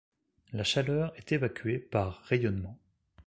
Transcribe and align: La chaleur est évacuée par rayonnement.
La 0.51 0.63
chaleur 0.63 1.13
est 1.15 1.31
évacuée 1.31 1.77
par 1.77 2.23
rayonnement. 2.23 2.79